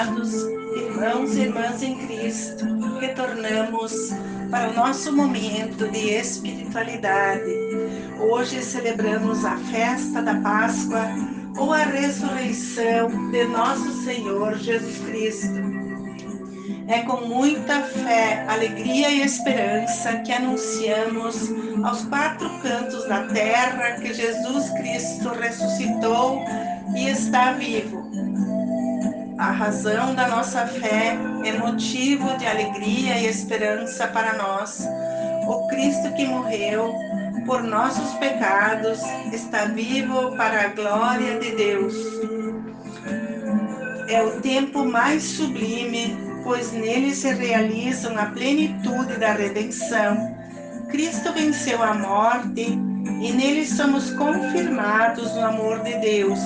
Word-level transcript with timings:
amados 0.00 0.44
irmãos 0.74 1.36
e 1.36 1.40
irmãs 1.40 1.82
em 1.82 1.94
Cristo, 2.06 2.64
retornamos 2.98 3.92
para 4.50 4.70
o 4.70 4.74
nosso 4.74 5.14
momento 5.14 5.86
de 5.88 6.14
espiritualidade. 6.14 7.50
Hoje 8.18 8.62
celebramos 8.62 9.44
a 9.44 9.58
festa 9.58 10.22
da 10.22 10.36
Páscoa 10.36 11.06
ou 11.58 11.74
a 11.74 11.82
ressurreição 11.82 13.30
de 13.30 13.44
nosso 13.44 13.92
Senhor 14.02 14.56
Jesus 14.56 14.98
Cristo. 15.00 15.60
É 16.88 17.02
com 17.02 17.26
muita 17.26 17.82
fé, 17.82 18.46
alegria 18.48 19.10
e 19.10 19.20
esperança 19.20 20.16
que 20.20 20.32
anunciamos 20.32 21.50
aos 21.84 22.04
quatro 22.04 22.48
cantos 22.62 23.06
da 23.06 23.24
terra 23.24 24.00
que 24.00 24.14
Jesus 24.14 24.70
Cristo 24.70 25.28
ressuscitou 25.28 26.42
e 26.96 27.10
está 27.10 27.52
vivo 27.52 27.99
a 29.40 29.52
razão 29.52 30.14
da 30.14 30.28
nossa 30.28 30.66
fé 30.66 31.16
é 31.46 31.52
motivo 31.58 32.36
de 32.36 32.46
alegria 32.46 33.16
e 33.16 33.26
esperança 33.26 34.06
para 34.06 34.34
nós. 34.34 34.86
O 35.48 35.66
Cristo 35.68 36.12
que 36.12 36.26
morreu 36.26 36.92
por 37.46 37.62
nossos 37.62 38.12
pecados 38.18 39.00
está 39.32 39.64
vivo 39.64 40.36
para 40.36 40.64
a 40.64 40.68
glória 40.68 41.38
de 41.38 41.52
Deus. 41.52 41.94
É 44.10 44.22
o 44.22 44.42
tempo 44.42 44.84
mais 44.84 45.22
sublime, 45.22 46.18
pois 46.44 46.72
nele 46.72 47.14
se 47.14 47.32
realizam 47.32 48.18
a 48.18 48.26
plenitude 48.26 49.16
da 49.16 49.32
redenção. 49.32 50.36
Cristo 50.90 51.32
venceu 51.32 51.82
a 51.82 51.94
morte 51.94 52.78
e 53.22 53.32
nele 53.32 53.66
somos 53.66 54.10
confirmados 54.10 55.34
no 55.34 55.46
amor 55.46 55.78
de 55.82 55.94
Deus 55.96 56.40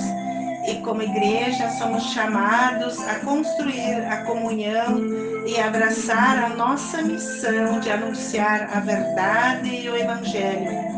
e 0.67 0.75
como 0.81 1.01
igreja 1.01 1.69
somos 1.71 2.03
chamados 2.11 2.99
a 3.07 3.19
construir 3.19 4.05
a 4.09 4.23
comunhão 4.23 4.99
e 5.45 5.59
abraçar 5.59 6.43
a 6.43 6.49
nossa 6.49 7.01
missão 7.01 7.79
de 7.79 7.91
anunciar 7.91 8.69
a 8.75 8.79
verdade 8.79 9.69
e 9.69 9.89
o 9.89 9.95
evangelho. 9.95 10.95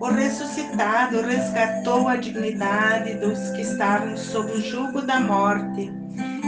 O 0.00 0.06
ressuscitado 0.06 1.20
resgatou 1.22 2.06
a 2.06 2.16
dignidade 2.16 3.14
dos 3.14 3.50
que 3.50 3.62
estavam 3.62 4.16
sob 4.16 4.52
o 4.52 4.60
jugo 4.60 5.02
da 5.02 5.18
morte. 5.18 5.92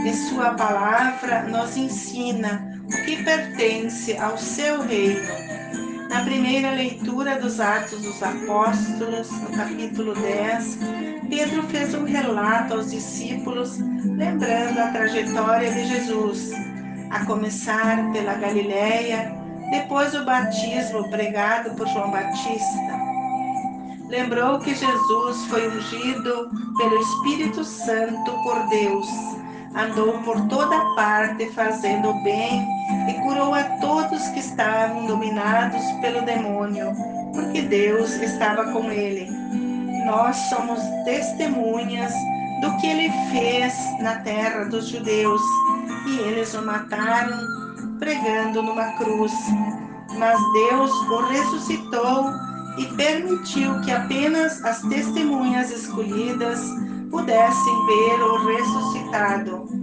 E 0.07 0.15
sua 0.29 0.55
palavra 0.55 1.43
nos 1.43 1.77
ensina 1.77 2.81
o 2.87 3.05
que 3.05 3.23
pertence 3.25 4.17
ao 4.17 4.39
seu 4.39 4.83
reino. 4.83 5.59
Na 6.11 6.22
primeira 6.25 6.72
leitura 6.72 7.39
dos 7.39 7.61
Atos 7.61 8.03
dos 8.03 8.20
Apóstolos, 8.20 9.30
no 9.30 9.56
capítulo 9.56 10.12
10, 10.12 10.78
Pedro 11.30 11.62
fez 11.69 11.94
um 11.94 12.05
relato 12.05 12.75
aos 12.75 12.91
discípulos, 12.91 13.78
lembrando 13.78 14.77
a 14.81 14.88
trajetória 14.88 15.70
de 15.70 15.86
Jesus, 15.86 16.50
a 17.11 17.25
começar 17.27 18.11
pela 18.11 18.34
Galiléia, 18.34 19.33
depois 19.70 20.12
o 20.12 20.25
batismo 20.25 21.08
pregado 21.11 21.77
por 21.77 21.86
João 21.86 22.11
Batista. 22.11 22.98
Lembrou 24.08 24.58
que 24.58 24.75
Jesus 24.75 25.47
foi 25.47 25.69
ungido 25.69 26.50
pelo 26.77 27.00
Espírito 27.00 27.62
Santo 27.62 28.33
por 28.42 28.69
Deus, 28.69 29.06
andou 29.77 30.19
por 30.25 30.41
toda 30.48 30.77
parte 30.97 31.48
fazendo 31.53 32.11
o 32.11 32.22
bem 32.25 32.66
e 33.08 33.14
todos 33.22 33.40
que 34.41 34.47
estavam 34.47 35.07
dominados 35.07 35.83
pelo 36.01 36.23
demônio, 36.23 36.93
porque 37.35 37.63
Deus 37.63 38.11
estava 38.15 38.73
com 38.73 38.91
ele 38.91 39.41
nós 40.05 40.37
somos 40.49 40.81
testemunhas 41.05 42.13
do 42.61 42.77
que 42.79 42.87
ele 42.87 43.13
fez 43.31 43.75
na 44.01 44.17
terra 44.17 44.65
dos 44.65 44.89
judeus 44.89 45.41
e 46.07 46.19
eles 46.21 46.55
o 46.55 46.62
mataram 46.62 47.39
pregando 47.99 48.62
numa 48.62 48.93
cruz. 48.97 49.33
Mas 50.19 50.39
Deus 50.53 50.91
o 50.91 51.27
ressuscitou 51.27 52.33
e 52.79 52.87
permitiu 52.97 53.81
que 53.83 53.93
apenas 53.93 54.62
as 54.65 54.81
testemunhas 54.83 55.71
escolhidas 55.71 56.61
pudessem 57.11 57.87
ver 57.87 58.23
o 58.23 58.47
ressuscitado. 58.47 59.80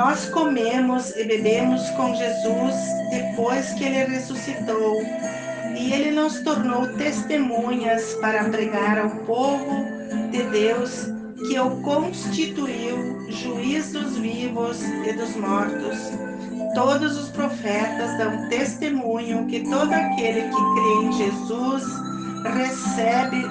Nós 0.00 0.30
comemos 0.30 1.14
e 1.14 1.24
bebemos 1.24 1.90
com 1.90 2.14
Jesus 2.14 2.74
depois 3.10 3.74
que 3.74 3.84
ele 3.84 4.14
ressuscitou 4.14 5.02
e 5.76 5.92
ele 5.92 6.12
nos 6.12 6.40
tornou 6.40 6.86
testemunhas 6.94 8.14
para 8.14 8.44
pregar 8.44 8.98
ao 8.98 9.10
povo 9.26 9.84
de 10.30 10.42
Deus 10.44 11.04
que 11.46 11.58
o 11.60 11.82
constituiu 11.82 13.28
juiz 13.28 13.92
dos 13.92 14.16
vivos 14.16 14.82
e 14.82 15.12
dos 15.12 15.36
mortos. 15.36 15.98
Todos 16.74 17.18
os 17.18 17.28
profetas 17.28 18.16
dão 18.16 18.48
testemunho 18.48 19.46
que 19.48 19.68
todo 19.68 19.92
aquele 19.92 20.48
que 20.48 20.48
crê 20.48 21.04
em 21.04 21.12
Jesus 21.12 21.84
recebe 22.54 23.46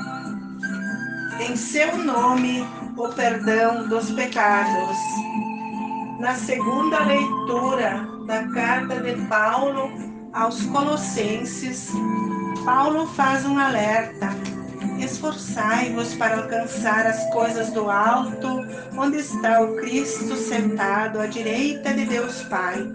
em 1.48 1.56
seu 1.56 1.96
nome 1.96 2.68
o 2.98 3.08
perdão 3.10 3.88
dos 3.88 4.10
pecados. 4.10 4.98
Na 6.20 6.36
segunda 6.36 7.00
leitura 7.06 8.06
da 8.28 8.46
carta 8.50 9.00
de 9.00 9.16
Paulo 9.28 9.90
aos 10.34 10.66
Colossenses, 10.66 11.94
Paulo 12.66 13.08
faz 13.08 13.46
um 13.46 13.58
alerta. 13.58 14.28
Esforçai-vos 15.00 16.16
para 16.16 16.42
alcançar 16.42 17.08
as 17.08 17.24
coisas 17.32 17.72
do 17.72 17.90
alto, 17.90 18.50
onde 18.98 19.20
está 19.20 19.62
o 19.62 19.78
Cristo 19.78 20.36
sentado 20.36 21.22
à 21.22 21.26
direita 21.26 21.94
de 21.94 22.04
Deus 22.04 22.44
Pai. 22.44 22.86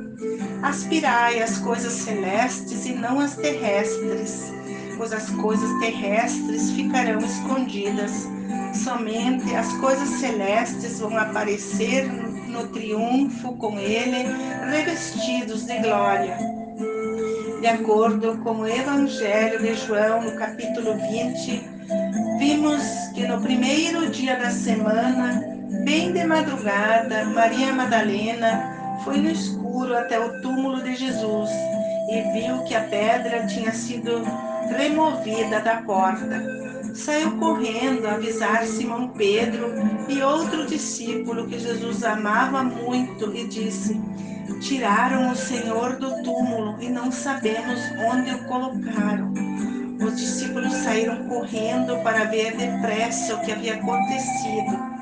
Aspirai 0.63 1.43
às 1.43 1.57
coisas 1.57 1.95
celestes 1.95 2.85
e 2.85 2.93
não 2.93 3.19
às 3.21 3.37
terrestres, 3.37 4.53
pois 4.99 5.15
as 5.15 5.31
coisas 5.31 5.71
terrestres 5.81 6.73
ficarão 6.73 7.21
escondidas. 7.21 8.29
Somente 8.75 9.55
as 9.55 9.73
coisas 9.79 10.11
celestes 10.21 11.01
vão 11.01 11.17
aparecer 11.17 12.13
no 12.13 12.34
triunfo 12.69 13.57
com 13.57 13.79
Ele, 13.79 14.27
revestidos 14.71 15.65
de 15.65 15.79
glória 15.79 16.65
de 17.65 17.71
acordo 17.71 18.37
com 18.43 18.57
o 18.57 18.67
Evangelho 18.67 19.59
de 19.59 19.75
João, 19.75 20.21
no 20.21 20.37
capítulo 20.37 20.99
20, 20.99 21.63
vimos 22.39 22.83
que 23.15 23.27
no 23.27 23.41
primeiro 23.41 24.11
dia 24.11 24.37
da 24.37 24.51
semana, 24.51 25.43
bem 25.83 26.13
de 26.13 26.25
madrugada, 26.25 27.25
Maria 27.25 27.73
Madalena 27.73 28.99
foi 29.03 29.17
no 29.17 29.31
escuro 29.31 29.97
até 29.97 30.21
o 30.21 30.43
túmulo 30.43 30.83
de 30.83 30.95
Jesus 30.95 31.49
e 32.11 32.21
viu 32.35 32.63
que 32.65 32.75
a 32.75 32.83
pedra 32.83 33.47
tinha 33.47 33.73
sido 33.73 34.23
removida 34.77 35.61
da 35.61 35.77
porta. 35.77 36.43
Saiu 36.95 37.37
correndo 37.39 38.07
a 38.07 38.13
avisar 38.13 38.65
Simão 38.65 39.09
Pedro 39.09 39.75
e 40.09 40.23
outro 40.23 40.65
discípulo 40.65 41.49
que 41.49 41.59
Jesus 41.59 42.05
amava 42.05 42.63
muito 42.63 43.35
e 43.35 43.49
disse: 43.49 44.01
Tiraram 44.61 45.33
o 45.33 45.37
Senhor 45.37 45.97
do 45.97 46.23
túmulo 46.23 46.81
e 46.81 46.89
não 46.89 47.11
sabemos 47.11 47.81
onde 47.99 48.31
o 48.31 48.45
colocaram. 48.45 49.35
Os 50.01 50.17
discípulos 50.17 50.73
saíram 50.73 51.29
correndo 51.29 52.01
para 52.05 52.27
ver 52.27 52.57
depressa 52.57 53.35
o 53.35 53.41
que 53.41 53.51
havia 53.51 53.75
acontecido. 53.75 54.95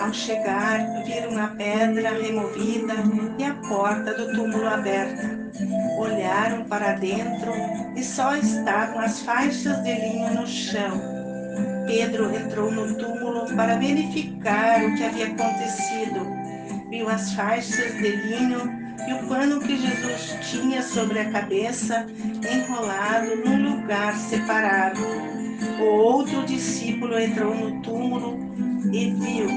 Ao 0.00 0.12
chegar, 0.12 1.02
viram 1.04 1.38
a 1.38 1.48
pedra 1.48 2.10
removida 2.18 2.94
e 3.38 3.44
a 3.44 3.54
porta 3.68 4.14
do 4.14 4.32
túmulo 4.32 4.66
aberta. 4.66 5.52
Olharam 5.98 6.64
para 6.64 6.94
dentro 6.94 7.52
e 7.96 8.02
só 8.02 8.36
estavam 8.36 9.00
as 9.00 9.20
faixas 9.20 9.82
de 9.82 9.92
linho 9.92 10.34
no 10.34 10.46
chão. 10.46 11.00
Pedro 11.86 12.34
entrou 12.34 12.70
no 12.70 12.94
túmulo 12.94 13.46
para 13.54 13.76
verificar 13.76 14.82
o 14.84 14.94
que 14.96 15.04
havia 15.04 15.26
acontecido 15.26 16.44
viu 16.94 17.08
as 17.08 17.32
faixas 17.32 17.92
de 17.94 18.08
linho 18.08 18.70
e 19.08 19.12
o 19.14 19.28
pano 19.28 19.58
que 19.58 19.76
Jesus 19.76 20.36
tinha 20.48 20.80
sobre 20.80 21.18
a 21.18 21.30
cabeça 21.30 22.06
enrolado 22.48 23.34
num 23.44 23.70
lugar 23.70 24.14
separado. 24.14 25.00
O 25.80 25.84
outro 25.84 26.44
discípulo 26.44 27.18
entrou 27.18 27.52
no 27.52 27.82
túmulo 27.82 28.38
e 28.92 29.10
viu 29.10 29.48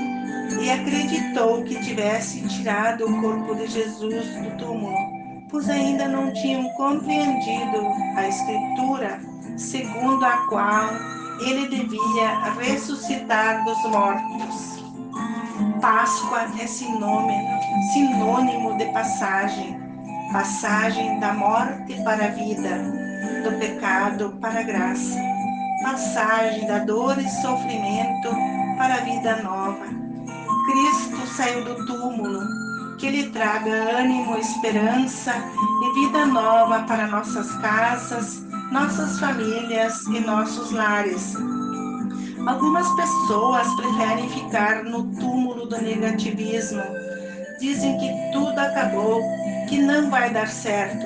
e 0.59 0.71
acreditou 0.71 1.63
que 1.63 1.79
tivesse 1.83 2.41
tirado 2.47 3.06
o 3.06 3.21
corpo 3.21 3.53
de 3.53 3.67
Jesus 3.67 4.25
do 4.25 4.57
túmulo, 4.57 4.97
pois 5.49 5.69
ainda 5.69 6.07
não 6.07 6.31
tinham 6.33 6.69
compreendido 6.71 7.88
a 8.15 8.27
Escritura 8.27 9.19
segundo 9.57 10.23
a 10.23 10.38
qual 10.47 10.89
ele 11.41 11.67
devia 11.67 12.53
ressuscitar 12.59 13.63
dos 13.65 13.81
mortos. 13.91 14.77
Páscoa 15.81 16.47
é 16.59 16.67
sinônimo, 16.67 17.59
sinônimo 17.94 18.77
de 18.77 18.85
passagem, 18.85 19.79
passagem 20.31 21.19
da 21.19 21.33
morte 21.33 21.94
para 22.03 22.25
a 22.25 22.29
vida, 22.29 22.77
do 23.44 23.57
pecado 23.59 24.38
para 24.41 24.59
a 24.59 24.63
graça, 24.63 25.19
passagem 25.83 26.65
da 26.67 26.79
dor 26.79 27.17
e 27.19 27.29
sofrimento 27.29 28.29
para 28.77 28.95
a 28.95 29.01
vida 29.01 29.41
nova. 29.41 29.85
Cristo 30.65 31.27
saiu 31.35 31.63
do 31.63 31.85
túmulo, 31.85 32.41
que 32.97 33.05
Ele 33.05 33.29
traga 33.29 33.71
ânimo, 33.99 34.38
esperança 34.38 35.33
e 35.35 35.99
vida 36.01 36.25
nova 36.25 36.83
para 36.83 37.07
nossas 37.07 37.51
casas, 37.57 38.44
nossas 38.71 39.19
famílias 39.19 40.05
e 40.07 40.19
nossos 40.19 40.71
lares. 40.71 41.35
Algumas 42.47 42.88
pessoas 42.95 43.67
preferem 43.75 44.29
ficar 44.29 44.83
no 44.83 45.03
túmulo 45.15 45.67
do 45.67 45.81
negativismo. 45.81 46.81
Dizem 47.59 47.97
que 47.97 48.09
tudo 48.31 48.57
acabou, 48.57 49.21
que 49.67 49.77
não 49.77 50.09
vai 50.09 50.31
dar 50.31 50.47
certo. 50.47 51.05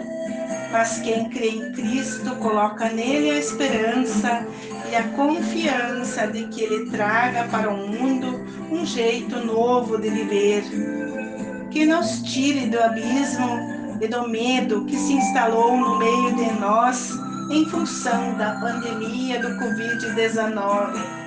Mas 0.72 1.00
quem 1.00 1.30
crê 1.30 1.50
em 1.50 1.72
Cristo 1.74 2.36
coloca 2.38 2.90
nele 2.90 3.32
a 3.32 3.40
esperança 3.40 4.46
e 4.90 4.96
a 4.96 5.04
confiança 5.10 6.28
de 6.28 6.46
que 6.48 6.64
ele 6.64 6.90
traga 6.92 7.46
para 7.46 7.70
o 7.70 7.88
mundo 7.88 8.46
um 8.70 8.86
jeito 8.86 9.46
novo 9.46 9.98
de 9.98 10.10
viver. 10.10 10.64
Que 11.72 11.86
nos 11.86 12.22
tire 12.24 12.68
do 12.68 12.80
abismo 12.80 13.48
e 14.02 14.08
do 14.08 14.28
medo 14.28 14.86
que 14.86 14.98
se 14.98 15.14
instalou 15.14 15.78
no 15.78 15.98
meio 15.98 16.36
de 16.36 16.60
nós 16.60 17.18
em 17.50 17.66
função 17.66 18.38
da 18.38 18.60
pandemia 18.60 19.40
do 19.40 19.50
Covid-19. 19.58 21.22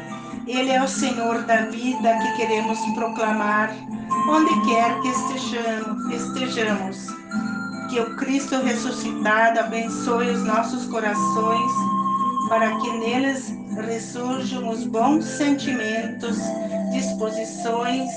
Ele 0.46 0.70
é 0.70 0.82
o 0.82 0.88
Senhor 0.88 1.42
da 1.44 1.66
vida 1.66 2.18
que 2.18 2.36
queremos 2.36 2.78
proclamar, 2.94 3.74
onde 4.28 4.52
quer 4.68 5.00
que 5.00 5.08
estejamos. 6.14 7.06
Que 7.88 8.00
o 8.00 8.16
Cristo 8.16 8.60
ressuscitado 8.60 9.60
abençoe 9.60 10.30
os 10.30 10.44
nossos 10.44 10.86
corações, 10.86 11.72
para 12.48 12.76
que 12.80 12.90
neles 12.98 13.54
ressurjam 13.86 14.68
os 14.68 14.84
bons 14.84 15.24
sentimentos, 15.24 16.38
disposições, 16.92 18.10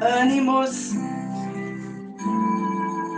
ânimos, 0.00 0.92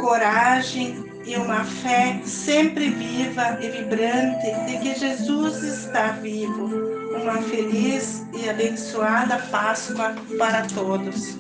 coragem 0.00 1.04
e 1.24 1.36
uma 1.36 1.64
fé 1.64 2.20
sempre 2.24 2.88
viva 2.90 3.58
e 3.60 3.68
vibrante 3.68 4.46
de 4.66 4.78
que 4.78 4.98
Jesus 4.98 5.62
está 5.62 6.12
vivo. 6.12 6.68
Uma 7.20 7.42
feliz 7.42 8.26
e 8.32 8.48
abençoada 8.48 9.38
Páscoa 9.50 10.14
para 10.38 10.62
todos. 10.68 11.36